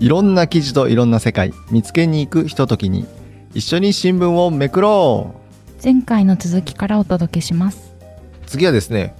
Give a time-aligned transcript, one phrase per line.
[0.00, 3.06] いろんな記事といろんな世界見つけに行くひとときに
[3.52, 5.84] 一緒に新聞をめくろう。
[5.84, 7.92] 前回の続きからお届けします。
[8.46, 9.14] 次はですね、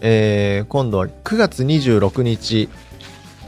[0.00, 2.70] えー今度は9月26日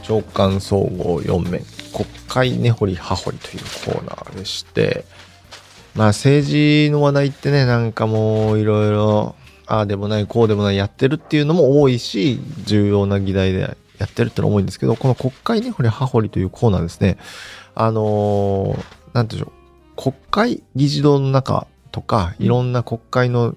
[0.03, 1.63] 長官総合4面
[1.93, 3.63] 国会根掘り葉掘りという
[3.93, 5.03] コーナーでして
[5.95, 9.35] まあ政治の話題ってねなんかもういろいろ
[9.65, 17.17] ああでもないこうでもないやってるっていうのも多いし重要な議題でやってるってのも多いんですけどこの国会根掘り葉掘りというコーナーですね。
[17.75, 19.51] あのーなんていうんでしょ
[19.97, 20.11] う。
[20.11, 23.55] 国会議事堂の中とかいろんな国会の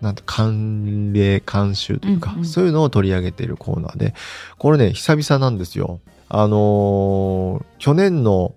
[0.00, 2.44] なんて慣例慣習というか、うんうん。
[2.46, 4.14] そういうのを取り上げているコーナーで
[4.58, 6.00] これね久々なんですよ。
[6.28, 8.54] あのー去年の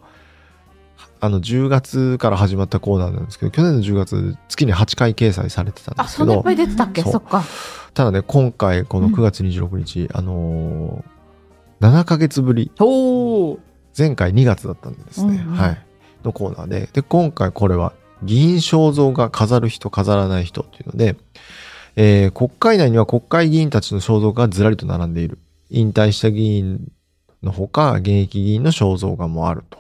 [1.22, 6.24] あの10月から始まったコーナーなんですけど去年の10月月に8回掲載されてたんですけど。
[6.24, 7.02] あそんないっぱい出てたっけ？
[7.04, 7.44] そっか。
[7.94, 11.20] ただね今回この9月26日、あのー
[11.82, 12.72] 7ヶ月ぶり。
[13.98, 15.58] 前回2月だったんですね、うんうん。
[15.58, 15.86] はい。
[16.24, 16.90] のコーナーで。
[16.92, 21.16] で今回これは議員肖像が飾る人飾らない人っていうので、
[21.96, 25.40] えー国会内には国会議員たちの肖像がずらりと並んでいる。
[25.70, 26.92] 引退した議員
[27.44, 29.79] のほか現役議員の肖像画もあると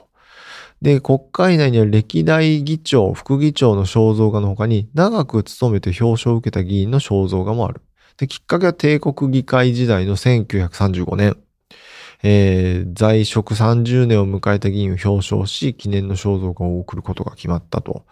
[0.82, 7.82] で国会内には歴代議長副議長の肖像画のほかに長く務めて表彰を受けた議員の肖像画もある
[8.18, 11.38] できっかけは帝国議会時代の1935年
[12.24, 18.06] えー在職30年を迎えた議員を表彰し、記念の肖像画を贈ることが決まったと。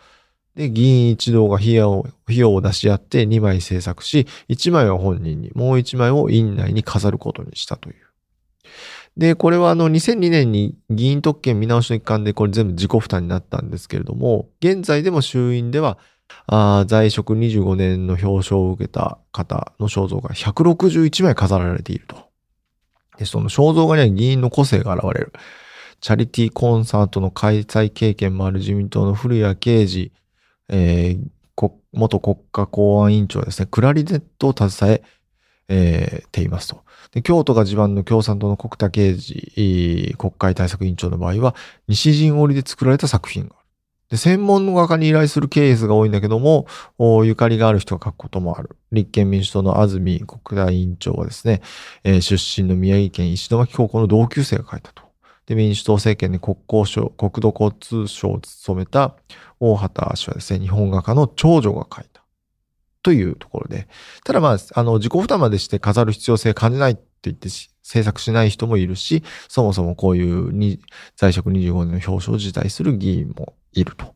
[0.56, 8.07] で、議員一同が費用を費用を出し合って2枚制作し、1枚は本人に、もう1枚を院内に飾ることにしたという。
[9.18, 15.98] で、これはあの2002年に議員特権見直しの一環でこれ全部自己負担になったんですけれども、現在でも衆院では
[16.46, 22.28] あ在職25年の表彰を受けた方の肖像が161枚飾られていると。
[23.18, 25.34] で、その肖像画には議員の個性が現れる。
[26.00, 30.12] チャリティーコンサートの開催経験もある自民党の古谷啓二、
[30.70, 31.28] えー
[31.98, 35.04] 元国家公安委員長ですね、クラリネットを携え
[35.70, 36.84] えーていますと。
[37.12, 41.56] で京都が地盤の共産党の国田啓二国会対策委員長の場合は、
[41.88, 43.68] 西陣織で作られた作品がある。
[44.10, 46.66] で、専門の画家に依頼するケースが多いんだけども、
[47.26, 48.78] ゆかりがある人が書くこともある。
[48.92, 51.62] 立憲民主党の安住国大委員長はですね、
[52.04, 55.04] えー出身の宮城県石巻高校の同級生が書いたと。
[55.46, 59.16] で、民主党政権で国交省、国土交通省を務めた
[59.60, 62.17] 大畑氏はですね、日本画家の長女が書いた。
[63.08, 63.88] というところで。
[64.26, 70.82] ただまあ、あの、自己負担までして飾る必要性感じないって言ってし制作しない人もいるし、そもそもこういうに
[71.16, 74.14] 在職25年の表彰を辞退する議員もいると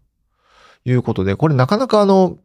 [0.84, 2.38] いうことで、これなかなかあの、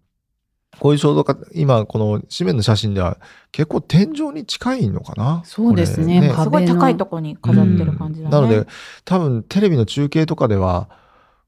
[0.78, 3.18] こういう肖像画、今この紙面の写真では
[3.50, 5.42] 結構天井に近いのかな？
[5.44, 6.20] そうですね。
[6.20, 8.68] これ壁すごい高いとこに飾ってる感じだね、なので、
[9.04, 10.88] 多分テレビの中継とかでは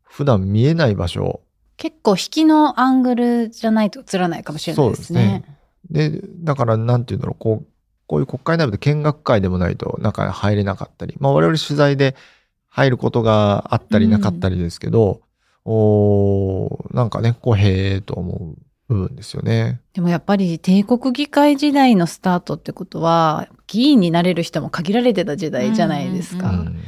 [0.03, 1.43] 普段見えない場所
[1.78, 5.44] 結構引きのアングルじゃないと映らないかもしれないですね。
[5.91, 7.66] で、だからなんていうんだろう、こう、
[8.06, 12.17] こういう国会内部で見学会でもないと中に入れなかったり、まあ我々取材で
[12.69, 15.22] 入ることがあったりなかったりですけど、
[15.65, 19.81] おーなんかね、こう、へえと思う部分ですよね。
[19.93, 26.50] でもやっぱり帝国議会時代のスタートってことは議員になれる人も限られてた時代じゃないですか。
[26.50, 26.78] うんうん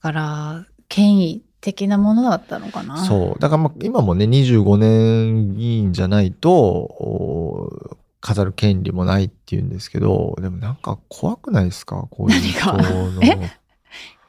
[0.00, 2.98] だから権威的なものだったのかな。
[3.04, 3.40] そう。
[3.40, 12.06] だからまあ今もね、25年議員じゃないと、お飾る権利もないっていうんですけど、でもなんか怖くないですか？
[12.10, 13.22] こういう人何の。
[13.24, 13.52] え？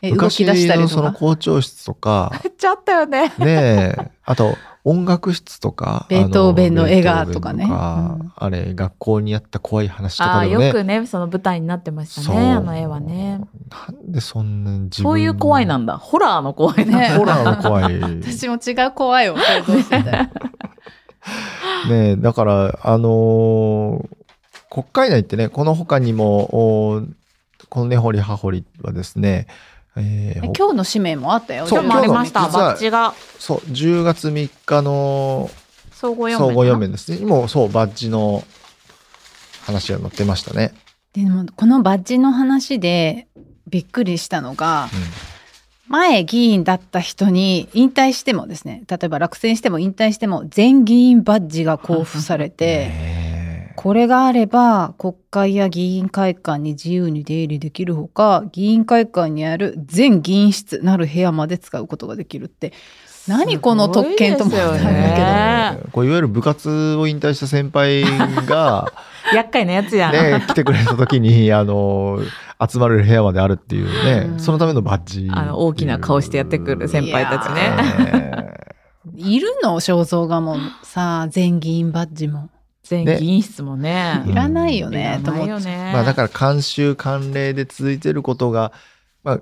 [0.11, 0.87] 昔き出したりの。
[0.87, 3.33] その校長室とか、 めっちゃあったよね。
[3.37, 10.45] ねえ、あと音楽室とか、ベートーベンの絵があのとかねベートーベンとかあれ、学校にあった怖い話とかああ。
[10.45, 13.41] よくね、その舞台になってましたね、あの絵はね。
[14.09, 15.97] なんでそんな自分そういう怖いなんだ。
[15.97, 16.85] ホラーの怖い。
[16.85, 17.99] ねホラーの怖い。
[18.21, 20.23] 私も違う怖いを想像してた。
[21.87, 24.07] ねえだから、あのー
[24.71, 27.01] 国会内ってね、この他にも、お
[27.69, 29.47] この根掘り葉掘りはですね、
[29.95, 31.65] えーえ今日の紙面もあったよ。
[31.67, 32.47] 今日もありました。
[32.49, 33.15] バッジが。
[33.39, 35.49] そう、10月3日の
[35.91, 36.67] 総合読総合め。
[36.67, 37.17] 読面ですね。
[37.19, 38.43] 今、そう、バッジの
[39.65, 40.73] 話が載ってましたね。
[41.13, 43.27] でもこのバッジの話で
[43.69, 44.89] びっくりしたのが、
[45.87, 62.73] 前議員だった人に引退してもですね例えば落選しても引退しても全議員バッジが交付されてねこれがあれば国会や議員会館に自由に出入りできるほか議員会館にある全議員室なる部屋まで使うことができるって
[63.25, 65.79] 何この特権と思ったんだけど、ね。
[65.85, 68.03] えこういわゆる部活を引退した先輩
[68.47, 68.91] が
[69.35, 70.13] 厄介なやつやん。
[70.13, 72.19] ね、来てくれた時に、 あの、
[72.69, 75.29] 集まれる部屋まであるっていうね、うんそのためのバッジ。
[75.31, 78.53] あの大きな顔してやってくる先輩たちねね。
[79.15, 82.49] いるの肖像画もさ、全議員バッジも。
[82.83, 84.21] 全議員室もね。
[84.25, 85.91] うんいらないよね、と思っちゃうよね。
[85.93, 88.71] まあだから慣習慣例で続いてることが、
[89.23, 89.39] まあ、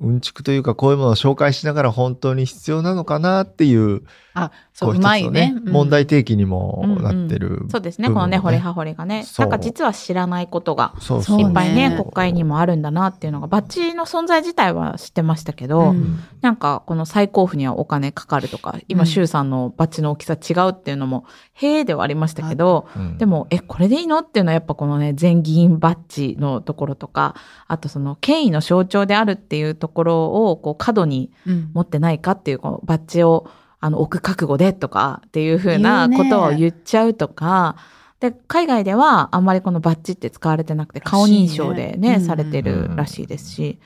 [0.00, 4.02] うんちくというかこういうものを紹介しながら本当に必要なのかなっていう、
[4.34, 5.54] あ、そう、こうまいね。
[5.64, 5.72] うん。
[5.72, 8.08] 問題提起にもなってる、そうですね。
[8.08, 9.24] このね、部分も掘り葉掘りがね。
[9.38, 10.94] なんか実は知らないことが
[11.38, 11.96] いっぱいね、ね。
[11.96, 16.18] 国会にもあるんだなっていうのが、バッジの存在自体は知ってましたけど、うん。
[16.40, 19.06] なんかこの再交付にはお金かかるとか、今、うん。
[19.06, 23.18] 周さんのバッジの大きさ違うっていうのも、へーではありましたけど、うん。
[23.18, 27.36] でも、え、これでいいのっていうのはやっぱこのね、全議員バッジのところとか、
[27.68, 31.70] あとその権威の象徴であるっていうところを、こう、過度にうん。
[31.74, 33.48] 持ってないかっていう、このバッジを、
[33.80, 37.76] あの、置く覚悟でとかっていうふうなことを言っちゃうとか、
[38.20, 42.14] で、海外ではあんまりこのバッジって使われてなくて、顔認証でね、ね。
[42.16, 43.78] うんされてるらしいですし、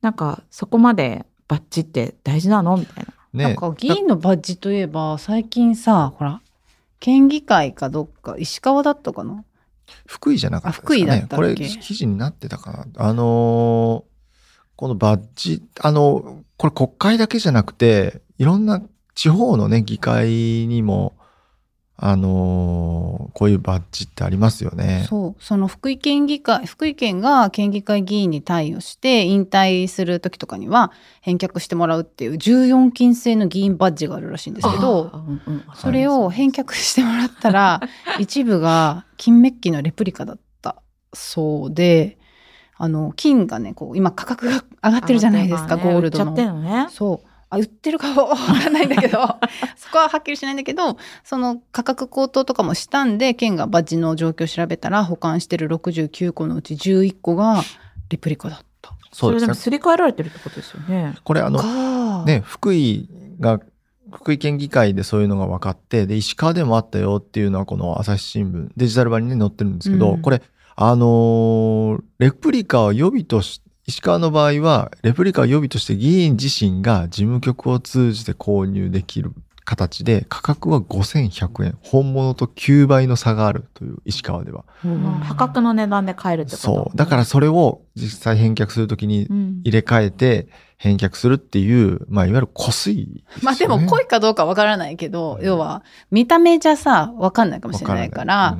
[0.00, 3.12] なんかそこまでバッジって大事なのみたいな。
[3.32, 3.44] ね。
[3.44, 6.40] なんか議員のバッジといえば、最近さ、ほら、
[7.00, 9.42] 県議会かどっか、石川だったかな？
[10.06, 11.22] 福井じゃなかったですかあ福井だね。
[11.24, 11.36] ったっけ？
[11.36, 12.86] これ記事になってたかな。
[12.96, 14.11] あのー
[14.76, 18.82] このバッジ、あの、これ国会だけじゃなくて、いろんな
[19.14, 20.28] 地方のね、議会
[20.66, 21.14] にも、
[21.96, 25.06] あのーこういうバッジってありますよね。
[25.08, 35.64] そう、その福井県議会、福井県が県議会議員に対応して引退する時とかには返却してもらうっていう14金製の議員バッジがあるらしいんですけど、あうんうん。
[35.74, 37.80] それを返却してもらったら、
[38.18, 40.82] 一部が金メッキのレプリカだった
[41.14, 42.18] そうで、
[42.82, 46.90] あの、金がね、こう、今価格が上がってるじゃないですか、あねゴールドの。
[46.90, 47.28] そう。
[47.48, 49.20] あ、売ってるか わかんないんだけど、
[49.78, 57.62] そこははっきりしないんだけど、その価格高騰とかもしたんで、県がバッジの状況を調べたら、保管してる69個のうち11個が
[58.10, 58.90] レプリカだった。
[59.12, 59.46] そうですね。
[59.46, 61.14] それでもすり替えられてるってことですよね。
[61.22, 63.08] これあの、かね、福井
[63.38, 63.60] が、
[64.12, 70.42] 福井県議会でそういうのが分かって、で、石川でもあったよっていうのはこの朝日新聞、デジタル版にね、載ってるんですけど、うんこれ、
[70.76, 79.32] あのーレプリカを予備とし、石川の場合は、レプリカを予備として議員自身が事務局を通じて購入できる
[79.64, 81.78] 形で、価格は5100円。
[81.82, 84.64] 本物と9倍の差があるという石川では。
[85.22, 86.62] 破格の値段で買えるってこと？
[86.62, 86.96] そう。
[86.96, 90.48] だからそれを実際返却するときにうん、入れ替えて
[90.78, 98.58] 返却するっていう、まあ、いわゆるこすい、まあでも濃いかどうかわからないけど、要は見た目じゃさ、わかんないかもしれないから、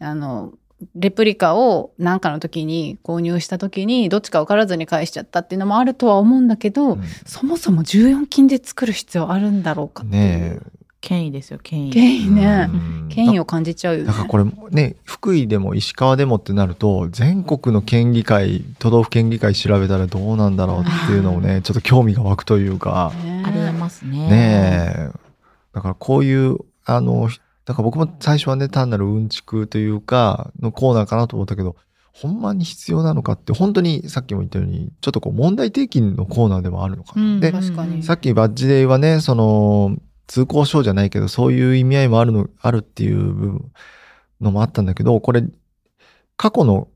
[0.00, 0.52] あの、
[0.94, 10.22] レプリカを何かの時に購入した時にどっちか分からずに返しちゃったっていうのもあるとは思うんだけど、うんそもそも14金で作る必要あるんだろうかっていう。
[10.22, 10.60] ね
[11.02, 11.90] 権威ですよ、権威。
[11.90, 11.92] え。
[11.92, 12.70] 権威ね。
[12.72, 14.12] うん権威を感じちゃうよねだ。
[14.14, 24.28] からこれね、福井でも石川でもってなると、全国の県議会、都道府県議会調べたらどうなんだろうっていうのをね、ちょっと興味が湧くというか、ねありえますね。
[24.28, 24.30] ね
[24.96, 25.10] え。
[25.74, 27.28] だからこういう、あの、
[27.64, 31.76] だから僕も最初はね、単なるうんちくというか、のコーナーかなと思ったけど、
[32.12, 37.22] ほんまに必要なのかって、本当にさっきも言ったように、ちょっとこう問題提起のコーナーでもあるのかな。
[37.22, 37.52] うんで、
[38.02, 43.72] さっきバッジデーはね、その、通行証じゃないけど、そういう意味合いもあるの、あるっていう部分
[44.40, 45.44] のもあったんだけど、これ、
[46.36, 46.88] 過去の、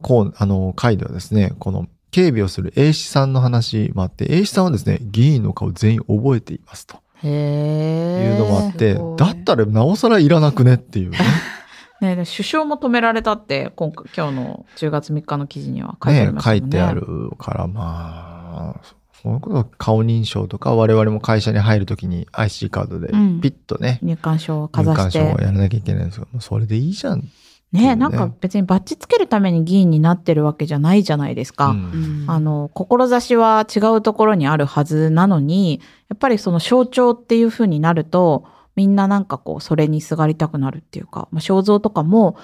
[0.00, 8.36] こう、あの、回ではですね、この、警備をする A 氏さんの話もあって、A 氏さんはですね、議員の顔全員覚えていますとへいえ。
[8.36, 11.18] うのもあってだったらなおさらいらなくねっていうね。
[12.00, 16.40] ねで首相も止められたって、今回、今日の10月3日の記事には書いてありねね。
[16.42, 18.80] 書いてあるから、まあ、
[19.22, 25.36] そういうこと顔認証とか、我々も会社に入るときに IC カードでうんピッとね、入館証をかざして入館。
[25.36, 27.22] 証をやらなきゃいけないんですけど、もうそれでいいじゃん。
[27.72, 31.68] ねなんか別にバッジつけるために議員になってるわけじゃないじゃないですか。
[31.68, 38.44] うんあの、志は違うところにあるはずなのに、やっぱりその象徴っていう風になると、
[38.76, 42.36] みんななんかこう、それにすがりたくなるっていうか、まあ、肖像とかも、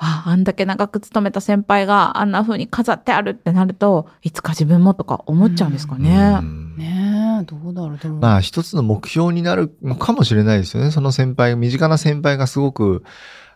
[0.00, 6.38] あ、あんだけ長く勤めた先輩があんな風に飾ってあるってなると、いつか自分もとか思っちゃうんですかね。
[6.40, 7.98] うんねえ、どうだろう。
[7.98, 10.90] でも、まあ一つの目標になるのかもしれないですよね。
[10.90, 13.04] その先輩、身近な先輩がすごく、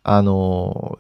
[0.03, 0.99] あの、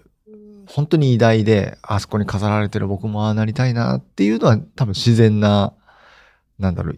[0.75, 5.73] 本当に偉大で、あそこに飾られてる僕もああなりたいなっていうのは多分自然な、
[6.59, 6.97] なんだろう、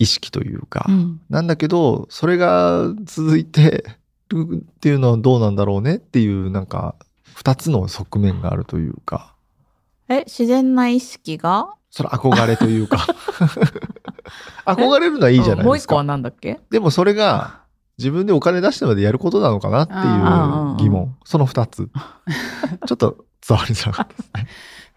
[0.00, 1.20] 意識というか、うん。
[1.30, 3.84] なんだけど、それが続いて
[4.28, 6.96] るっていうのはどうなんだろうねっていう、なんか、
[7.36, 9.36] 二つの側面があるというか、
[10.08, 11.74] え、自然な意識が？
[11.90, 13.06] それ憧れというか、
[14.66, 15.64] 憧れるのはいいじゃないですか。
[15.64, 16.02] もう一個は。
[16.02, 16.58] 何だっけ？
[16.70, 17.61] でもそれが、
[17.98, 21.16] 自分でお金出してまでやることなのかなっていう疑問。
[21.24, 21.88] その二つ。
[22.86, 24.48] ちょっと伝わりづらかったですね。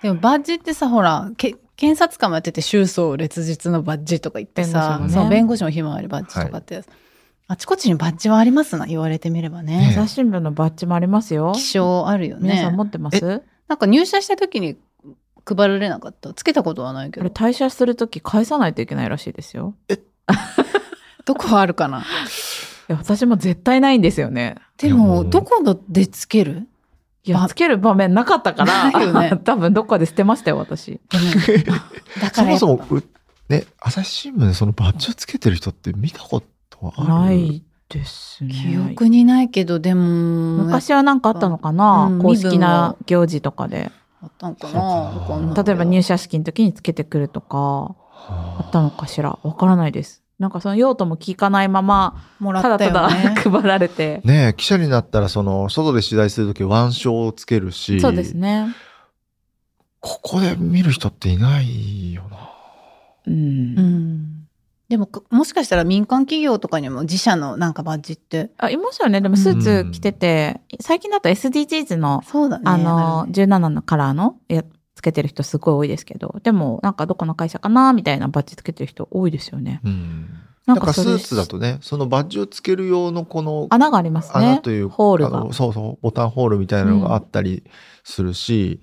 [0.02, 6.84] でもバッジってさ、ほら、け検察官もやってて、収葬劣実のバッジとか言ってさ、弁護士もねそう、弁護士もひまわりバッジとかって、
[7.48, 9.78] あちこちにバッジはありますな、言われてみればね。
[9.80, 11.52] ね朝日新聞のバッジもありますよ。
[11.54, 12.84] 気象あるよね皆さん持。
[12.84, 13.44] ってます？
[13.68, 14.78] なんか入社した時に
[15.46, 16.34] 配られなかった？
[16.34, 17.28] つけたことはないけど。
[17.28, 19.76] 退社するとき返さないといけないらしいですよ。
[21.26, 22.04] どこあるかな？
[22.88, 24.56] いや、私も絶対ないんですよね。
[24.78, 26.68] でも、どこでつける？
[27.24, 27.48] いや、ば。
[27.48, 29.38] つける場面なかったから、ね。
[29.44, 31.00] 多分どっかで捨てましたよ、私。
[32.22, 33.04] だからそもそも、う
[33.50, 37.08] ね、朝日新聞でそのバッジをつけてる人って見たことはある？
[37.10, 38.54] ないですね。
[38.54, 40.02] 記憶にないけど、でも、
[40.64, 42.20] 昔は何かあったのかな、うん。
[42.22, 43.92] 公式な行事とかで。
[44.22, 45.64] あったんかな？
[45.64, 47.96] 例えば入社式の時につけてくるとか、
[48.28, 49.38] あったのかしら？
[49.44, 50.22] わからないです。
[50.38, 53.32] なんかその用途も聞かないまま、もらったただただ。
[53.50, 54.22] 配られて。
[54.26, 58.76] ねえ、記者になったら、その、外で取材するとき腕章をつけるし、そうですね。
[60.02, 62.38] ここで見る人っていないよな。
[63.28, 63.34] うん。
[63.34, 64.48] うん。
[64.90, 68.52] でも、もしかしたら民間企業とかにも自社のなんかバッジって。
[68.58, 69.22] あ、いますよね。
[69.22, 72.64] でもスーツ着てて、最近だと SDGs の、そうだね。
[72.66, 74.66] あの、るね17のカラーのやつ
[75.06, 79.82] けてる人すごい多いですけど、でもなんかどこの会社かなみたいなバッジつけてる人多いですよね。
[79.84, 80.30] うん。
[80.66, 84.46] ななんんかスーツだとね、そのバッジをつける用のこの穴がありますね。
[84.46, 85.54] 穴というホールが。
[85.54, 87.64] そうそう、ボタンホールみたいなのがあったり
[88.04, 88.82] するし、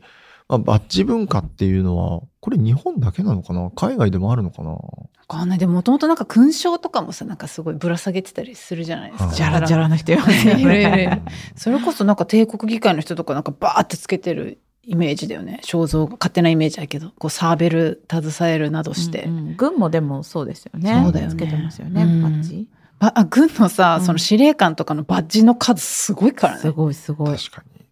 [0.49, 3.71] まあ、バッジ文化っていうのは、これ日本だけなのかな？
[3.75, 4.71] 海外でもあるのかな？
[4.71, 4.79] わ
[5.26, 5.59] かんない。
[5.59, 9.26] でも、もともとなんか勲章とかもさ、なんかすごいぶら下げてたりするじゃないですか。
[9.26, 11.21] はいジャラジャラな人よね。
[11.25, 15.61] るそれこそなんか帝国議会の人とかなんかバーってつけてるイメージだよね。
[15.65, 19.25] 肖像が勝手なイメージだけど、こうサーベル携えるなどして。
[19.25, 21.01] うんうん軍もでもそうですよね。
[21.05, 22.69] そうだよねつけてますよね、うんバッジ。
[22.99, 26.73] ばあ軍のさ、うんその司令官とかのバッジの数すごいからすね。
[26.73, 27.37] ごいすごい。
[27.37, 27.85] 確かに。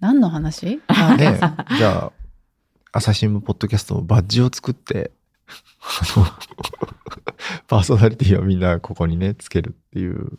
[0.00, 0.80] 何の話？
[1.18, 1.38] ね
[1.76, 2.12] じゃあ、
[2.92, 5.12] 朝日新聞ポッドキャストもバッジを作って、
[6.16, 6.26] あの、
[7.68, 10.38] パーソナリティをみんなここにね、つけるっていう。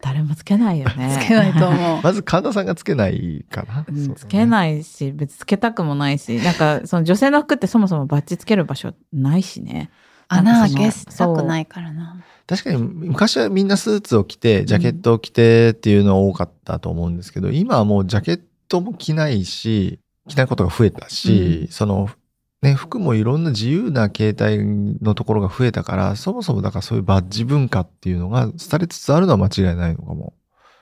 [0.00, 1.18] 誰もつけないよね。
[1.20, 2.02] つけないと思う。
[2.04, 3.84] まず神田さんがつけないかな。
[3.88, 9.90] うんつけないし、別につけたくもないし、なんか、その女性の服ってそもそもバッジつける場所ないしね。
[10.28, 12.22] 穴開けしたくないからな。
[12.46, 22.08] 確かに昔はみんなスーツを着て、ジャケットを着てっていうのは多かったと思うんですけど、今はもうジャケットも着ないし、着ないことが増えたし、その、
[22.62, 30.32] ね、服もいろんな自由な形態のところが増えたから、そもそもだからそういうバッジ文化っていうのが廃れつつあるのは間違いないのかも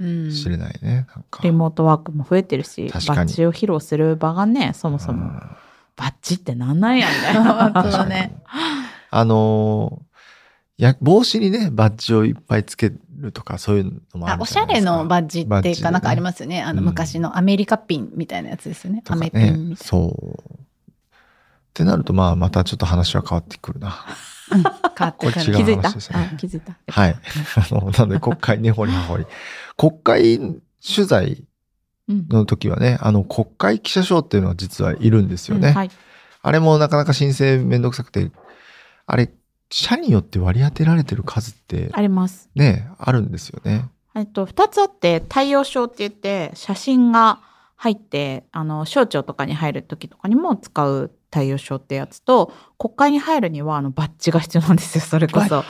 [0.00, 1.06] うんしれないね。
[1.14, 1.40] なんか。
[1.42, 5.42] リモートワークも増えてるし、バッジを披露する場がね、そもそも、うん
[5.96, 7.70] バッジってなんなんやみたいな。
[7.72, 8.36] 本当ね。
[9.10, 10.06] あのー
[10.78, 16.62] や、帽子にね、バッジをいっぱいつけるとか、そういうのもああ、るおしゃれのバッジっていうか、なんかありすますよね。
[16.62, 19.00] あの、うん昔のアメリカピンみたいなやつですよね。
[19.02, 19.76] とかアメピンねみ。
[19.76, 20.65] たいそう。
[21.76, 23.88] ってなると、まあ、またちょっと話は変わってくるな。
[24.50, 24.80] な。
[24.96, 25.54] 変わってくこれ違る。
[25.54, 26.76] 気づいた、話ですねあ気づいた。
[26.88, 27.16] はい。
[27.70, 29.26] あの、なので、国会根掘り葉掘り。
[29.76, 31.44] 国会取材
[32.08, 32.28] うん。
[32.28, 35.68] の時はね、あの、国会記者証っていうのが実はいるんですよね。
[35.68, 35.90] うんはい。
[36.40, 38.30] あれもなかなか申請めんどくさくて、
[39.04, 39.30] あれ、
[39.68, 42.48] 社によって割り当てられてる数って、あります。
[42.54, 43.90] ね、あるんですよね。
[44.14, 47.40] えっと、二つあって、対応証って言って、写真が
[47.74, 55.64] 入って、あの、省庁とかに入る時とかにも使う対応証ってやつと、国会に入るには、あの、バッジが必要なんですよ、 それこそ。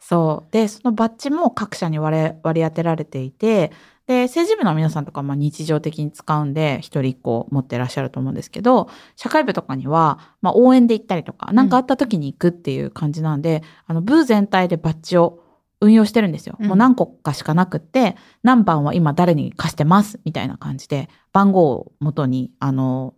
[0.00, 0.52] そう。
[0.52, 3.72] で、そのバッジも各社に割れ割り当てられていて、
[4.06, 15.40] で、政治部の皆さんとか、まあ日常的に使うんで、一人一個持ってらっしゃると思うんですけど、社会部とかには、まあ応援で行ったりとか、なんかあった時に行くっていう感じなんで、あの、部全体でバッジを
[15.80, 16.56] 運用してるんですよ。
[16.60, 23.14] うんもう何個かしかなくって、何番は今誰に貸してます、みたいな感じで、番号を元に、あの、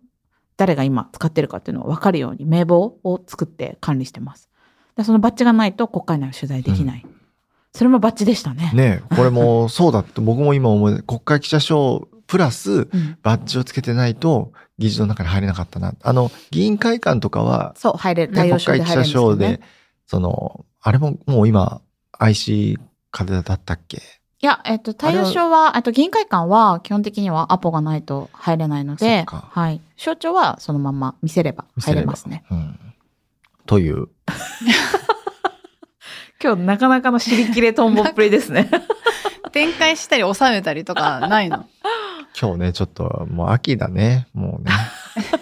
[0.57, 4.49] 誰が今使ってるかっていうのが分かるように名簿を作って管理してます。
[4.95, 7.05] でそのバッジがないと国会内を取材できない。
[7.73, 8.71] それもバッジでしたね。
[8.73, 15.93] ねこれもそうだって僕も今思い、 国会記者証プラスうんバッジをつけてないと議事の中に入れなかったな。
[16.01, 18.33] あの、議員会館とかは、そう、入れる。
[18.33, 19.61] ね、国会記者証で
[20.07, 21.81] その、あれももう今、
[22.17, 22.79] IC
[23.11, 24.01] 風だったっけ？
[24.39, 29.81] いや、えっと、対応証は、えっと、議員会館は基本的にはアポがないと入れないので、はい。
[29.95, 32.43] 省庁はそのまま見せれば入れますね。。
[32.51, 32.79] うん。
[33.65, 34.09] という。
[36.39, 38.69] 今日なかなかの尻切れトンボっぷりですね。
[39.51, 41.65] 展開したり収めたりとかないの？
[42.39, 44.27] 今日ね、ちょっともう秋だね。
[44.33, 44.71] もうね。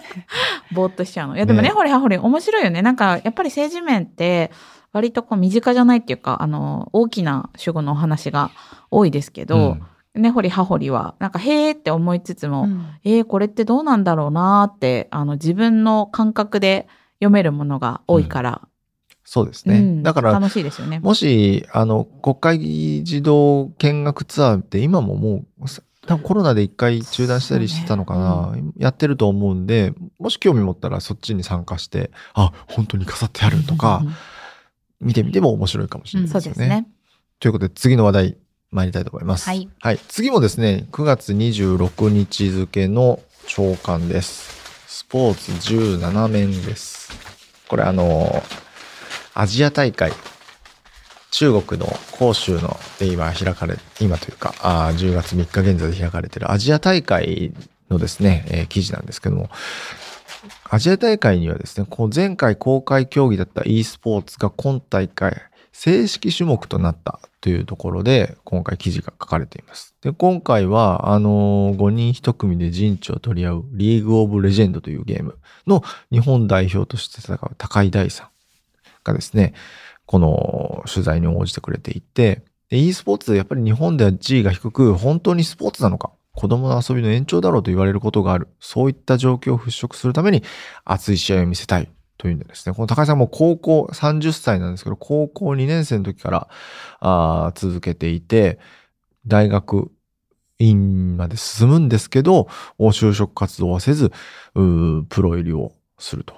[0.72, 1.36] ぼーっとしちゃうの。
[1.36, 2.82] いや、でもね、ねほりはほり面白いよね。
[2.82, 4.52] なんか、やっぱり政治面って、
[4.96, 8.52] 割とこう身近じゃないっていうか、あの、大きな主語のお話が
[8.90, 9.76] 多いですけど、
[10.14, 12.86] 根掘り葉掘りは、なんか、へーって思いつつも、うん。
[13.04, 18.62] えー、これってどうなんだろうなーって、あの、自分の感覚で読めるものが多いから、
[19.26, 19.80] そうですね。
[19.80, 20.04] うん。
[20.04, 21.00] だから、楽しいですよね。
[21.00, 34.14] もし、あの、国会議事堂見学ツアーって今ももう、さ多分コロナで一回中断したりしてたのかな、やってると思うんで、もし興味持ったらそっちに参加して、あ、本当に飾ってあるとかうん、
[35.06, 36.58] 見てみても面白いかもしれないそうでよね。
[36.58, 36.88] ですすね。
[37.40, 38.38] ということで次の話題
[38.72, 39.48] 参りたいと思います。
[39.48, 39.70] はい。
[40.10, 44.50] 次もですね、9月26日付の朝刊です。
[44.88, 47.10] スポーツ17面です。
[47.68, 48.44] これあの、
[49.34, 50.12] アジア大会、
[51.32, 57.54] 中国の広州ので今開かれ、今というか、あー10月3日現在で開かれているアジア大会
[57.90, 59.50] のですね、えー記事なんですけども、
[60.76, 65.42] アジア大会にはですね、こう前回公開競技だった e スポーツが今大会
[65.72, 69.96] 正式種目となったというところで、今回記事が書かれています。
[70.02, 78.28] で、今回は、あのー5人1組で陣地を取り合うリーグオブレジェンドというゲームの日本代表として戦う高井大さん
[79.06, 79.54] がですね、
[80.06, 88.50] この取材に応じてくれていて、で e スポーツやっぱり日本では地位が低く、本当にスポーツなのか、子供の遊びの延長だろうと言われることがある。
[88.60, 90.44] そういった状況を払拭するために
[90.84, 96.48] 熱い試合を見せたいというんでですね、この高井さんも高校30歳なんですけど、高校2年生の時から
[97.00, 98.60] あ続けていて、
[99.28, 99.92] 大学
[100.60, 102.48] 院まで進むんですけど、
[102.80, 104.12] 就職活動はせず、
[104.54, 106.36] プロ入りをすると。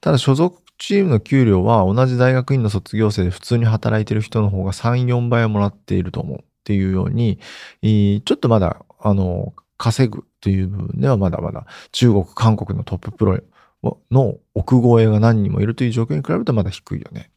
[0.00, 7.38] ただ所属チームの給料は同じ大学院の卒業生で普通に働いてる人の方が3、4倍もらっていると思うっていうように、
[7.82, 13.38] ちょっとまだ、あの、稼ぐという部分ではまだまだ中国、韓国のトッププロ
[14.10, 17.30] の奥越えが何人もいるという状況に比べるとまだ低いよね。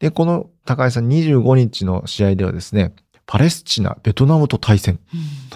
[0.00, 2.94] で、この高井さん25日の試合ではですね、
[3.26, 4.98] パレスチナ、ベトナムと対戦。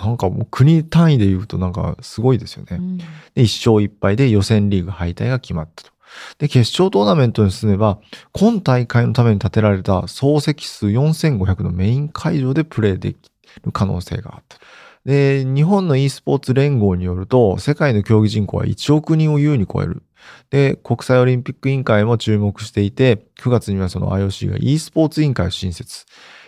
[0.00, 2.76] なんかもう国単位で言うとなんかすごいですよね。
[2.76, 3.04] うんで、
[3.36, 5.90] 1勝1敗で予選リーグ敗退が決まったと。
[6.38, 7.98] で、決勝トーナメントに進めば、
[8.32, 13.30] 今大会のために建てられた総席数4500のメイン会場でプレーでき
[13.64, 14.58] る可能性があった。
[15.04, 20.02] で、日本の e スポーツ連合によると、世界の競技人口は1億人を優に超える。
[20.50, 26.06] で、国際オリンピック委員会も注目していて、9月にはその IOC が e スポーツ委員会を新設。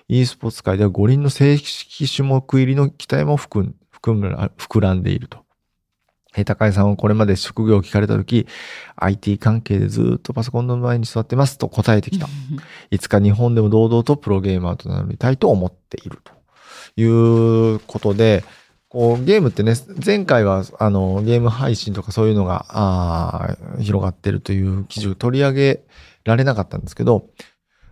[0.08, 3.74] e スポーツ界では五輪の正式種目入りの期待も含む
[4.58, 5.38] 膨らんでいると。
[6.36, 8.46] えー高井さんはこれまで職業を聞かれたとき、
[8.96, 12.28] IT 関係でずっとパソコンの前に座ってますと答えてきた。
[12.90, 16.32] いつか日本でも堂々とプロゲーマーとなりたいと思っていると
[16.96, 18.44] いうことで、
[18.88, 25.80] こうゲームってね、前回はあのゲーム配信とかそういうのがあ広がってるという記事を取り上げ
[26.24, 27.28] られなかったんですけど、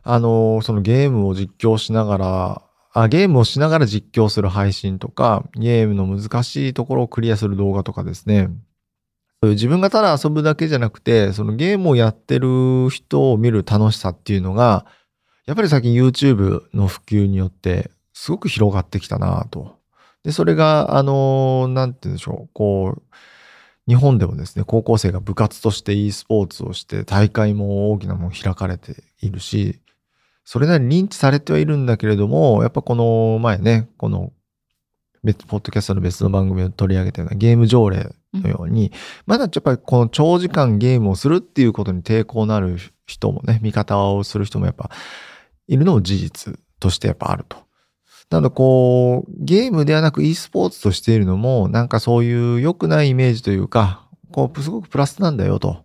[0.05, 2.63] あの、そのゲームを実況しながら、
[2.95, 8.51] あゲームをしながら実況する配信とか、ゲームの難しいところをクリアする動画とかですね、
[9.43, 14.87] そういう自分がただ遊ぶだけじゃなくて、そのゲームをやってる人を見る楽しさっていうのが、
[15.47, 19.77] やっぱり最近 YouTube の普及によって、すごく広がってきたなと。
[20.23, 23.03] で、それが、あの、なんて言うんでしょう、こう、
[23.89, 29.81] 日本でもですね、高校生が部活として e スポーツをして、大会も大きなもの開かれているし、
[30.45, 34.33] それなりに認知されてはいるんだけれども、やっぱこの前ね、この、
[35.47, 38.93] ポッドキャストの別の番組を取り上げたようなゲーム条例のように、
[39.27, 44.91] まだやっぱりこの長時間ゲームをするっていうことに抵抗のある人もね、見方をする人もやっぱ
[45.69, 47.57] いるのも事実としてやっぱあると。
[48.33, 55.85] なのこう、ゲームではなく e スポーツとしているのも、なんかそういう良くないイメージというか、こう、すごくプラスなんだよと、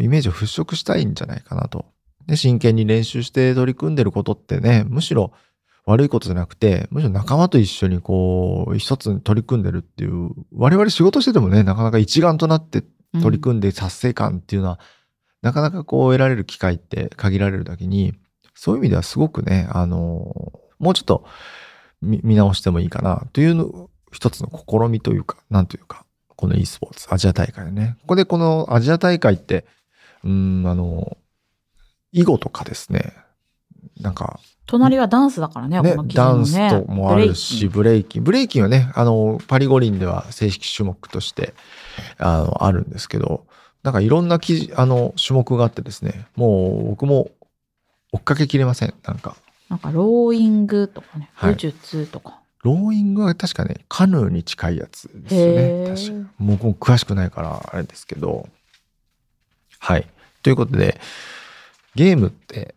[0.00, 1.86] イメージを払拭したいんじゃないかなと。
[2.26, 5.32] で、真剣に練習して取り組んでることってね、むしろ
[5.86, 12.84] 悪いことじゃなくて、むしろ仲間と一緒にこう、一つに取り組んでるっていう、我々仕事しててもね、なかなか一丸となって
[13.22, 14.80] 取り組んで達成感っていうのは、
[15.40, 18.12] なかなかこう得られる機会って限られるだけに、
[18.54, 21.24] そういう意味ではすごくね、あの、もうちょっと
[22.02, 26.04] 見見直してもいいかなというの、一つの試みというか、なんというか、
[26.36, 27.96] この e スポーツ、アジア大会でね。
[28.02, 29.64] ここでこのアジア大会って、
[30.24, 31.16] うん、あの、
[32.12, 33.12] 囲碁とかですね、
[34.00, 36.46] なんか、隣はダンスだからね、ねこの記事ダン。
[36.46, 38.24] スともあるし、ブレイキン。
[38.24, 41.54] ブレイキンはね、あの、パリ五輪では正式種目として、
[42.18, 43.46] あの、あるんですけど、
[43.82, 47.30] なんかいろんな記事、あの、種目があってですね、もう僕も
[48.12, 48.94] 追っかけきれません。
[49.04, 49.36] なんか、
[49.68, 52.40] なんかローイングとかね、はい武術とか。
[52.62, 55.46] ローイングは確かね、カヌーに近いやつですよへ
[55.84, 55.90] ね。
[55.92, 58.48] ー確かも詳しくないから、あれですけど。
[59.78, 60.06] はい。
[60.42, 61.00] ということで、
[61.94, 62.74] ゲームって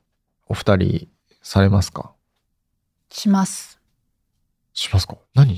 [0.48, 1.08] お二人
[1.42, 2.12] されますか？
[3.10, 3.80] します。
[4.74, 5.18] しますか？
[5.34, 5.58] 何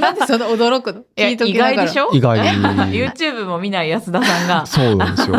[0.00, 1.00] なんでその驚くの？
[1.16, 2.10] いや聞いとき意ながら外でしょ？
[2.12, 2.38] 意外
[2.92, 5.36] YouTube も見ない安田さんがそうなんですよ。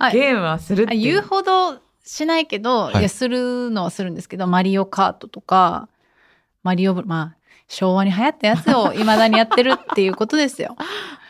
[0.00, 5.88] あ ゲームはするって言うほどしないけど、はいい、やするのはするんですけどマリオカートとか
[6.62, 7.36] マリオブまあ
[7.68, 10.74] 昭和に流行ったやつを 未だにやってるっていうことですよ。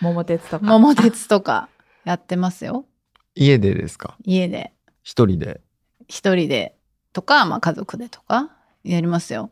[0.01, 1.69] 桃鉄とか桃鉄とか
[2.05, 2.87] やってますよ
[3.35, 4.17] 家でですか？
[4.23, 5.61] 家で一人で？
[6.07, 6.77] 一人で
[7.13, 8.51] とか、まあ、家族でとか
[8.85, 9.51] やりますよ。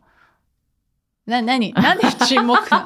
[1.27, 2.83] な、なになんで沈黙な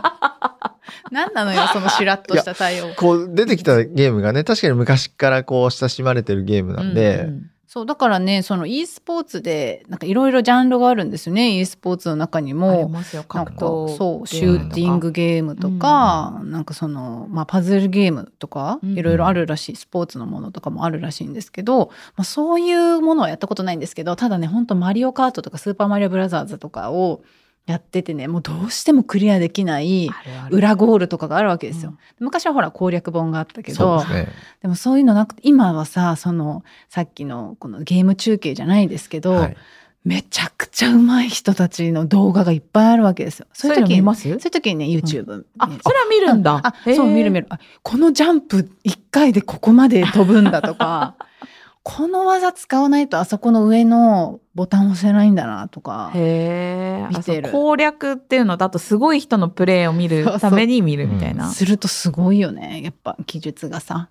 [1.12, 1.12] の？
[1.12, 2.94] なんなのよ、そのしらっとした対応。
[2.94, 12.88] こう出てきたゲームがね、確かに昔からこう親しまれてるゲームなんで、うんそう、だからね、その e スポーツで、なんかいろいろジャンルがあるんですよね、e スポーツの中にうんありも。
[12.88, 18.98] ますよなんか格闘そう、シューティングゲームとか、なんかその、まあ、パズルゲームとか、うん。
[18.98, 27.22] いろいろあるらしい、スポーツのものとかもあるらしいんですけど、まあ、そういうものはやったことないんですけど、ただね、本当マリオカートとかスーパーマリオブラザーズとかを
[27.70, 30.10] やっててね、もうどうしてもクリアできない
[30.50, 31.90] 裏ゴールとかがあるわけですよ。
[31.90, 34.28] うん昔はほら攻略本があったけどですね。
[34.62, 39.56] でもそういうのなくて今はさそのさっきのこのゲーム中継じゃないですけど、はい。
[40.02, 43.46] めちゃくちゃ上手い人たちの動画がいっぱいあるわけですよ。
[43.52, 44.22] そういう時にそういうの見ます？
[44.22, 51.16] そういう時にね YouTube、あそれは見るんだあそう見る見るるあこのジャンプ1回でここまで飛ぶんだとか
[51.82, 57.16] この技使わないとあそこの上のボタン押せないんだなとかへえ。
[57.16, 57.50] 見てる。
[57.50, 61.50] 攻略っていうのだとすごい人のプレイを見るために見るみたいな。
[61.50, 64.10] するとすごいよねやっぱ技術がさ。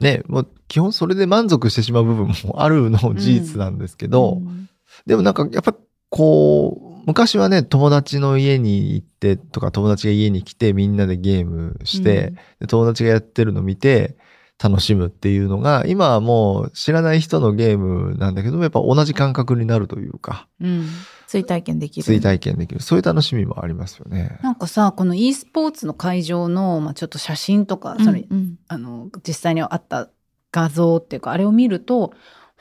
[0.00, 4.68] ね、もう基本それで満足してしまう部分もあるのも事実なんですけど、うん。
[5.06, 5.74] でもなんかやっぱ
[6.10, 12.34] こう、昔はね、友達の家に行ってとか友達が家に来てみんなでゲームして、うん。
[12.60, 14.16] で友達がやってるの見て
[14.62, 20.88] 楽しむっていうのが、今はもう知らない人のゲームなんだけども、やっぱ同じ感覚になるというか、うん
[21.26, 22.80] 追体験できる追体験できる。
[22.80, 24.38] そういう楽しみもありますよね。
[24.42, 28.24] なんかさこの e スポーツの会場の、まあ、ちょっと写真とか、それ
[28.68, 30.10] あの実際にあった
[30.52, 32.12] 画像っていうかあれを見ると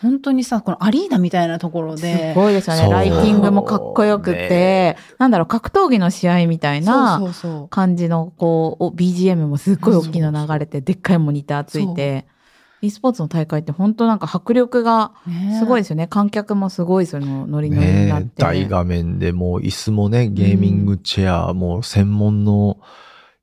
[0.02, 2.90] 本当にさこのアリーナみたいなところですごいですよね。
[2.90, 7.22] ライティングもかっこよくて、なんだろう格闘技の試合みたいな
[7.70, 12.28] 感じのこうお BGM もすっごい大きいの流れてでっかいモニターついて
[12.84, 15.14] e スポーツの大会って本当なんか迫力が
[15.60, 16.08] すごいですよね。
[16.08, 22.80] 観客もすごいそのノリノリになっねて、大画面でもう椅子もね、ゲーミングチェア、もう専門の、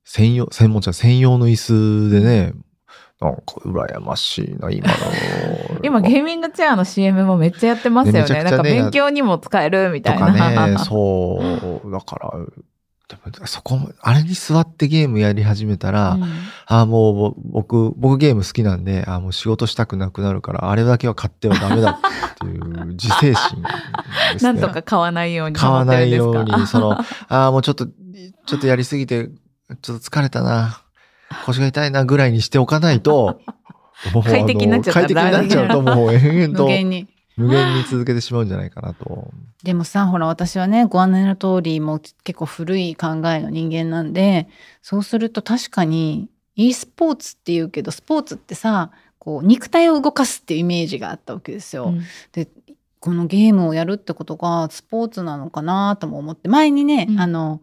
[0.05, 2.53] 専用、専門じゃ専用の椅子でね、
[3.21, 4.95] なんか羨ましいな、今の。
[5.85, 11.39] 今ゲーミングチェアの CM もめっちゃやってますよねねねなんか勉強にも使えるみたといなかね、そ
[11.85, 11.91] う。
[11.91, 16.23] だから、そこも、あれに座ってゲームやり始めたら、うん
[16.67, 23.69] ああ、もうぼ僕、僕ゲーム好きなんで、ああ、もう仕事したくなくなるから、あれだけは買ってはダメだっていう自制心ね。
[24.41, 29.31] なんとか買わないように買わないように、その、ああ、もうちょっと、ちょっとやりすぎて、
[29.83, 30.81] ちょっと疲れたな、
[31.47, 33.41] 腰が痛いなぐらいにしておかないと、
[34.13, 37.09] もう快適になっちゃったら快適になっちゃうと、もう延々無と限に。
[37.37, 39.31] 無限に続けてしまうんじゃないかなと。
[39.63, 44.49] でもさほら私はねご案内の通りもう結構古い考えの人間なんで
[44.83, 51.87] そうすると確かに e スポーツっていうけどスポーツってさこう肉体を動かすっていうイメージがあったわけですよ。
[51.87, 52.03] うん。
[52.33, 52.49] で
[53.01, 56.49] このゲームをやるってことがスポーツなのかなとも思って。
[56.51, 57.21] 前にね、うん。
[57.21, 57.63] あの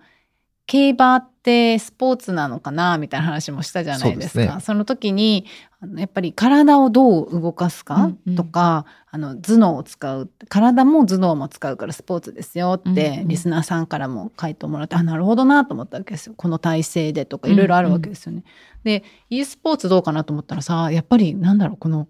[0.67, 4.59] 競馬ってスポーツなのかなみたいな話もしたじゃないですか。
[4.59, 4.79] そね。
[4.79, 5.45] の時に
[5.79, 8.35] あのやっぱり体をどう動かすかうんうん。
[8.35, 16.33] とか、あの頭脳を使う体も頭脳も使うからスポーツですよって、うんうんリスナーさんからも回答もらってあなるほどなと思ったわけですよ。
[16.35, 18.43] この体勢でとかいろいろあるわけですよね。
[18.83, 22.09] で e スポーツどうかなと思ったらさやっぱりなんだろうこの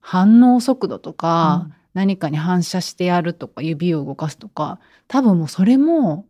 [0.00, 1.74] 反応速度とか、うん。
[1.92, 6.24] 何かに反射してやるとか指を動かすとか多分もうそれも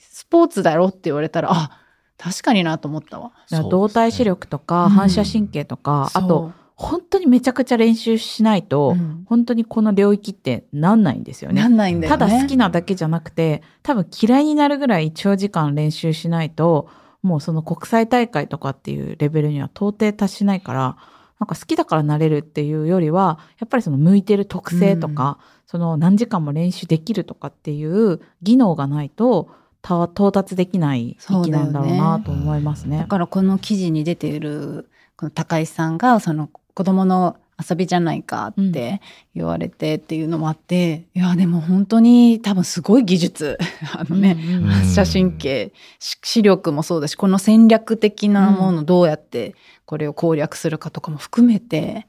[0.00, 1.70] スポーツだろって言われたらあ
[2.18, 3.32] 確かになと思ったわ。
[3.70, 11.62] 動体視力とかうん反射神経とか、あと本当にめちゃくちゃ練習しないと、うん本当にこの領域ってなんないんですよね。
[11.62, 12.18] なんないんだよね。
[12.18, 16.88] ただ好きなだけじゃなくて多分嫌いになるぐらい長時間練習しないと
[17.22, 20.96] もうその国際大会とかっていうレベルには到底達しないから
[21.38, 32.98] なんか好きだからなれるっていうよりはやっぱりその向いてる特性とか、その何時間も練習できるとかっていう技能がないとた到達できない域なんだろうなと思いますね。
[32.98, 33.06] だ。
[33.06, 37.36] からこの記事に出ているこの高井さんがその子供の
[37.68, 39.00] 遊びじゃないかって
[39.34, 43.58] 言われてっていうのもあって、いやでも本当に多分すごい技術。
[43.92, 52.06] あのね、うん射神経し視力もそうだしこの戦略的なものをどうやってこれを攻略するかとかも含めてうで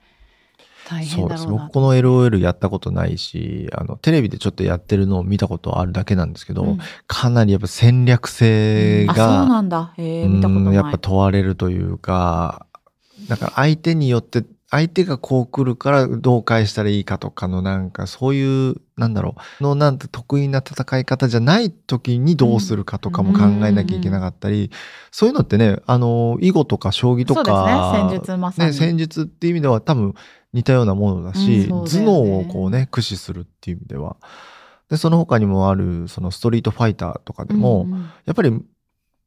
[1.05, 1.15] す。
[1.15, 9.93] 変だろうな僕この LOL やったことないし、あの、テレビでちょっとやってるのを見たことあるだけなんですけど、うんかなりやっぱ戦略性あ、そうが、なんだ。
[9.97, 10.67] 見たことない。
[10.67, 12.65] うんやっぱ問われるというか、
[13.27, 24.71] だから相手によって、相手がこう来るからどう返したらいいかとかのなんかそういう、なんだろう、のなんて得意な戦い方じゃない時にどうするかとかも考えなきゃいけなかったり、
[25.11, 27.63] そういうのってね、あの、囲碁とか将棋とそうですね。
[27.63, 28.71] か、戦術まさに。
[28.71, 30.13] ね、戦術っていう意味では多分
[30.53, 34.15] 似たようなものだし、うんね脳をこうね、駆使するっていう意味では。
[34.89, 38.57] で、その他にもある、そのストリートファイターとかでも、うんうんやっぱり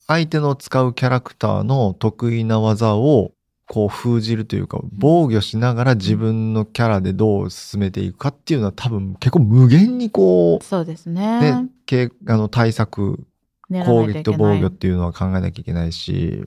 [0.07, 3.33] 相手の使うキャラクターの得意な技を
[3.67, 11.41] こう封じるというか防御しながら自分のキャラでどう進めていくかっていうのは多分結構無限にこそうですう、ね。
[11.41, 13.25] ね、けあの対策
[13.71, 16.45] 攻撃と防御っていうのは考えなきゃいけないし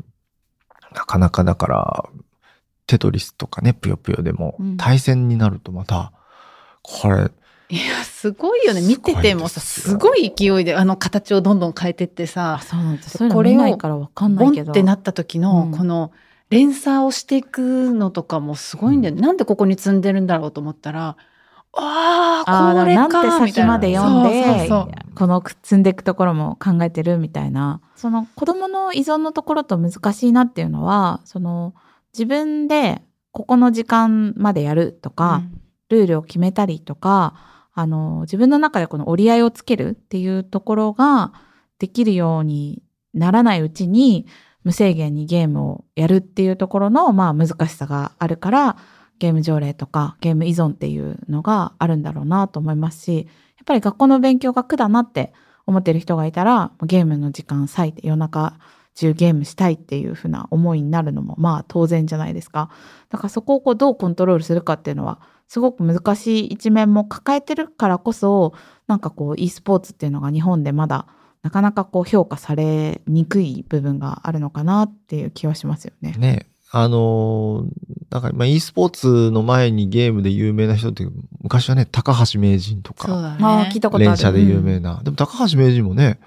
[0.93, 2.09] なかなかだから
[2.85, 6.11] テトリスとかねぷよぷよでもうん対戦になるとまた
[6.83, 7.31] これ
[7.69, 8.79] いや、すごいよね。
[8.81, 13.17] 見ててもさ、すごい勢いであの形をどんどん変えてってさあ、、そうなんです。
[13.29, 14.51] これを見ないからわかんなボ。
[14.51, 16.13] ンってなった時の、うんこの
[16.49, 19.21] 連鎖をしていくのとかもすごいんだよね。
[19.21, 21.17] なんでここに積んでるんだろうと思ったら、
[21.73, 24.69] ああ、これかなんて先まで読んで
[25.15, 27.81] この積んでいくところも考えてるみたいな。
[27.95, 31.73] その子供の依存のところと難しいなっていうのはその
[32.13, 35.43] 自分でここの時間までやるとか、
[35.89, 37.35] ルールを決めたりとか
[37.73, 41.31] あの自分の中でこの折り合いをつけるっていうところが
[41.79, 42.81] できるように
[43.13, 44.25] ならないうちに
[44.67, 48.75] 無制限にゲームをやるっていうところの、まあ、難しさがあるから
[49.17, 53.25] ゲーム条例とかゲーム依存っていうのがあるんだろうなと思いますしやっ
[53.65, 55.31] ぱり学校の勉強が苦だなって
[55.67, 58.59] 思ってる人がいたらゲームの時間割いて夜中
[58.93, 62.69] 中ゲームしたいっていうふうな思いになるのもまあ当然じゃないですか。
[63.09, 68.53] だからそこをこうどうコントロールするかっていうのはすごく難しい一面も抱えてるからこそ
[68.87, 71.07] なんかこう e スポーツっていうのが日本でまだ
[71.43, 76.13] なかなかこう評価されにくい部分があるのかなっていう気はしますよね。
[76.17, 81.05] ね、あのーなんか、まあ、e スポーツの前にゲームで有名な人って、
[81.41, 83.37] 昔はね、高橋名人とか、そうだね。
[83.41, 84.03] ああ聞いたこと。
[84.03, 85.01] 連射で有名な。
[85.03, 86.19] でも高橋名人もね、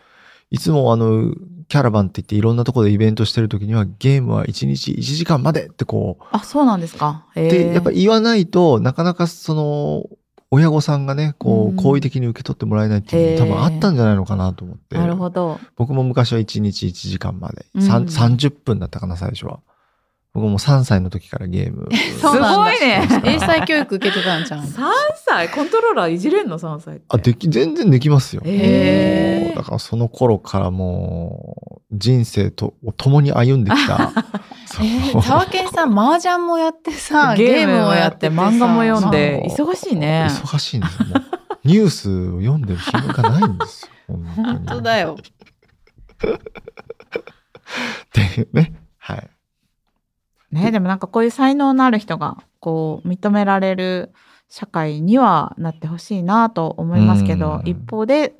[0.50, 1.34] いつもあの、
[1.68, 7.26] キャラバンって言っていろんなところでイベントしてる時には、ゲームは1日1時間までってこう、あそうなんですか。
[7.34, 10.04] へーで、やっぱり言わないとなかなかその、
[10.52, 14.96] 親御さんがね、こう好意的に受け取ってもらえないっていうのも多分あったんじゃないのかなと思って。
[14.96, 15.60] なるほど。
[15.76, 17.66] 僕も昔は1日1時間まで。
[17.74, 19.60] うん30分だったかな、最初は。
[20.32, 21.88] 僕も3歳の時からゲーム。
[21.92, 24.64] すごいね英才教育受けてたんじゃん。
[24.64, 24.90] 3
[25.26, 27.04] 歳コントローラーいじれんの？3歳って。
[27.08, 28.42] あ、でき、全然できますよ。
[28.44, 34.12] へーだからその頃からもう、人生と、を共に歩んできた。
[34.80, 40.28] えー、沢健さん、麻雀もやってさ、 ゲームをやって漫画も読んで忙しいね。
[40.30, 41.06] 忙しいんですよ。
[41.64, 44.16] ニュースを読んでる暇がないんですよ。
[44.16, 45.16] 本当に本当だよ。
[45.18, 45.22] っ
[48.12, 48.79] ていうね。
[50.52, 50.64] はい。
[50.64, 54.10] ねでもなんかこういう才能のある人がこう認められる
[54.48, 58.34] 社会にはなってほしいなと思いますけどうん一方で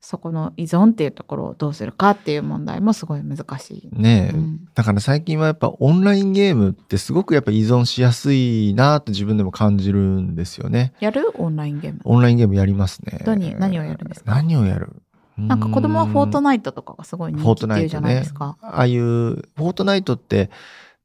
[0.00, 3.88] そこの依存っていうところをどうするかっていう問題もすごい難しい。
[3.92, 10.94] ねえ、うんだから最近はやっぱオンラインゲームってすごくやっぱ依存しやすいなと自分でも感じるんですよね。
[10.98, 11.30] やる？
[11.34, 12.00] オンラインゲーム。
[12.02, 13.22] オンラインゲームやりますね。
[13.24, 14.34] 何何をやるんですか？
[14.34, 14.90] 何をやる？
[15.38, 18.56] なんか子供はフォートイナイトとかがすごい人フォートナイト気っていうじゃないねですか。。
[18.60, 20.50] ああいう、フォートナイトって、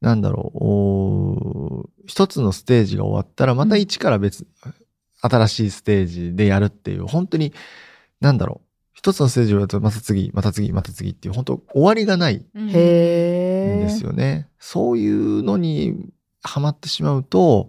[0.00, 4.46] なんだろう、一つのステージが終わったら、また一から別、
[5.20, 7.52] 新しいステージでやるっていう、本当に、
[8.20, 12.72] なんだろう、一つのステージをやると、また次、また次、また次っていう、本当終わりがないん。
[12.72, 14.48] ですよね。
[14.58, 15.96] そういうのに
[16.42, 17.68] ハマってしまうと、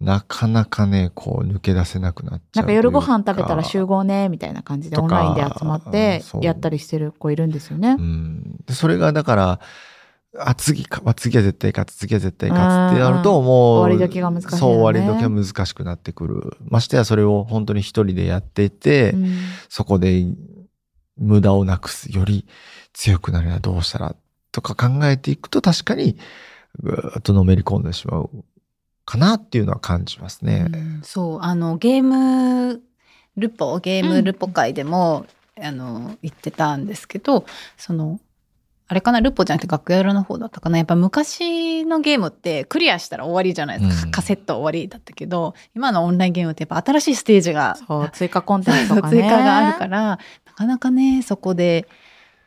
[0.00, 8.02] なかなかね、こう抜け出せなくなっちゃうんなか夜ご飯食べたら集合ねみたいな感じでオンラインで集まってやったりしてる子いるんですよねう。
[8.02, 8.56] ん。
[8.66, 9.60] でそれがだから、
[10.38, 16.56] あ、次か、あ次は絶対勝つ、次は絶対勝つってなると、うんもう、終わり時が難しいよねそう、終わり時が難しくなってくる。
[16.64, 19.36] ましてやそれを本当に一人でやっていて、うん
[19.68, 20.24] そこで
[21.18, 22.46] 無駄をなくす、より
[22.92, 24.16] 強くなるにはどうしたら、
[24.52, 26.16] とか考えていくと確かに、
[26.80, 28.30] ぐーっとのめり込んでしまう
[29.04, 30.66] かなっていうのは感じますね。
[31.02, 32.82] そう、あの、ゲーム
[33.36, 35.26] ルポ、ゲームルポ会でも、
[35.60, 37.44] あの、言ってたんですけど、
[37.76, 38.20] その、
[38.92, 40.76] あれかな、ルポじゃなくて楽屋裏の方だったかな？
[40.76, 44.06] やっぱ昔のゲームってクリアしたら終わりじゃないですか。
[44.06, 49.16] うんカセット終わりだったけど、今のオンラインゲームってやっぱ新しいステージが、そう追加コンテンツとかね。
[49.22, 50.18] 追加があるから、な
[50.54, 51.88] かなかね、そこで、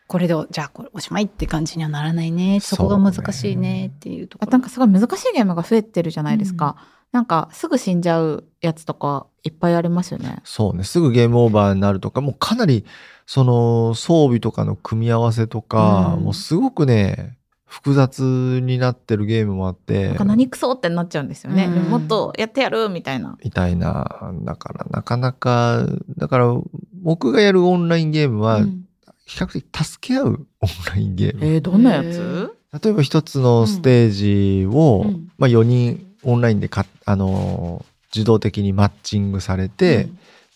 [0.06, 2.60] これで、じゃあこれおしまいって感じにはならないね。
[2.60, 4.50] そこが難しいねっていうところ。
[4.50, 6.76] あなんかすごい難しいゲームが増えてるじゃないですか。
[7.12, 10.42] なんかすぐ死んじゃうやつとかいっぱいありますよね。
[10.44, 12.86] そうね、すぐゲームオーバーになるとか、もうかなり、
[13.26, 16.24] その装備とかの組み合わせとか、うん。
[16.26, 18.22] もうすごくね、複雑
[18.62, 21.66] になってるゲームもあって、なんか何クソってなっちゃうんですよね。
[21.66, 21.74] うん。
[21.74, 23.38] でももっとやってやるみたいな。
[23.44, 25.86] みたいな、だからなかなか、
[26.18, 26.56] だから
[27.02, 28.86] 僕がやるオンラインゲームは、うん。
[29.26, 31.46] 比較的助け合う オンラインゲーム。
[31.46, 32.52] えー、どんなやへつ
[32.84, 35.32] 例えば一つのステージを、うん。
[35.38, 40.08] まあ4人オンラインでか、あのー自動的にマッチングされて、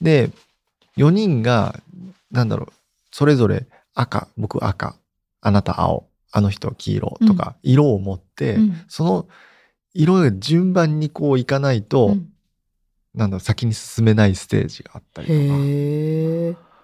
[0.02, 0.30] で、
[0.96, 1.78] 4人が、
[2.32, 2.74] なんだろう、
[3.12, 4.96] それぞれ赤、僕赤、
[5.42, 7.18] あなた青、あの人黄色。
[7.28, 8.82] とか、色を持って、うん。
[8.88, 9.28] その
[9.94, 12.30] 色が順番にこういかないと、うん。
[13.16, 15.40] なんだろう、先に進めないステージがあったりとか。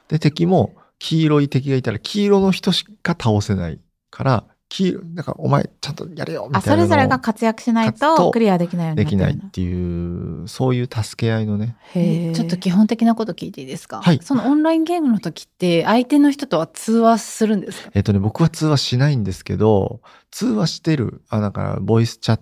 [0.07, 3.79] で、敵も黄色い敵がいたら黄色の人しか倒せない
[4.09, 11.77] から、黄色、だからお前ちゃんとやれよみあ、たいなそれぞれが活躍しないととクリアできないようになできないっていう、そういう助け合いのね。
[11.93, 14.19] ちょっと基本的なこと聞いていいですか、はい。
[14.23, 17.91] そのオンラインゲームの時って相手の人とは通話するんですか？
[17.93, 20.01] えっとね、僕は通話しないんですけど、
[20.31, 22.39] 通話してる、あ、だから、ボイスチャッ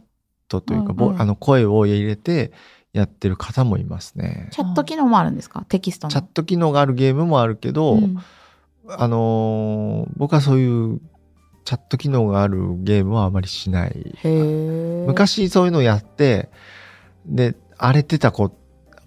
[0.48, 1.22] トというか、ぼうんうん。
[1.22, 2.54] あの、声を入れて
[2.94, 4.48] やってる方もいますね。
[4.52, 5.66] チャット機能もあるんですか？
[5.68, 6.12] テキストの。
[6.12, 8.18] チャット機能があるゲームもあるけど、うん。
[8.90, 11.00] あのー僕はそういう
[11.66, 14.16] チャット機能があるゲームはあまりしない。
[15.08, 16.50] 昔そういうのをやって、
[17.26, 18.52] で、荒れてた子、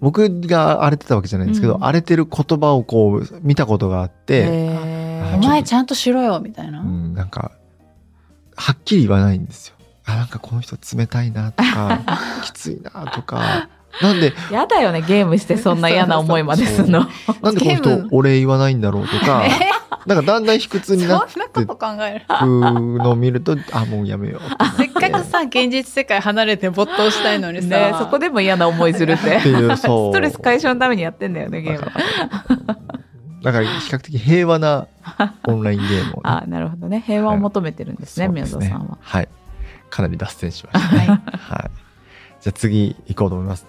[0.00, 4.70] 僕が荒れてたわけじゃないんですけど、うん荒れてる言葉をこう見たことがあって、
[5.34, 7.52] お前ちゃんとしろよみたいな、うん、なんか、
[8.56, 9.76] はっきり言わないんですよ。
[10.04, 12.00] あ、なんかこの人冷たいなとか、
[12.44, 13.68] きついなとか、
[14.02, 17.06] なんで、 やだよね、ゲームしてそんな嫌な思いまでするの。
[17.42, 19.42] なんでこの人お礼言わないんだろうとか、
[20.06, 24.76] なんかだんだん卑屈そんなになってこと考えるくのを見ると、あ、もうやめよう。
[24.76, 29.36] せっかくさ現実世界離れて没頭したいのにさ、ねそこでも嫌な思いするって。
[29.36, 30.12] っていう、そう。
[30.12, 31.90] ストレス解消のためにやってんだよね、ゲーム。
[33.42, 34.88] だから比較的平和な
[35.46, 36.20] オンラインゲームを、ね。
[36.24, 37.02] あなるほどね。
[37.06, 38.98] 平和を求めてるんですね、そう宮沢さんは。
[39.00, 39.28] はい。
[39.88, 41.06] かなり脱線しましたね。
[41.06, 41.70] はい。
[42.40, 43.66] じゃあ次行こうと思います。